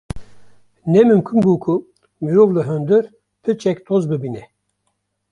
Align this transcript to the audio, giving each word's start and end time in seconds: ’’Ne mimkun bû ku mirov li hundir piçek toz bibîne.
’’Ne 0.91 1.01
mimkun 1.09 1.39
bû 1.45 1.53
ku 1.63 1.75
mirov 2.23 2.49
li 2.55 2.61
hundir 2.67 3.03
piçek 3.41 3.77
toz 3.87 4.03
bibîne. 4.09 4.43